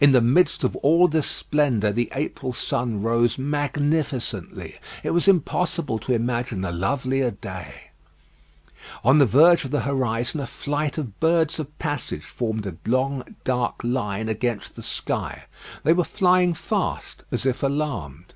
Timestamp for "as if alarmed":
17.30-18.34